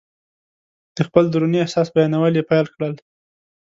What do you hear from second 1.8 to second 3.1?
بیانول یې پیل کړل.